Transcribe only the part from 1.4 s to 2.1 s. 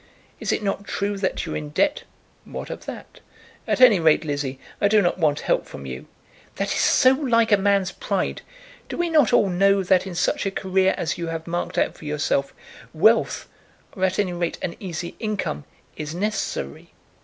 you are in debt?"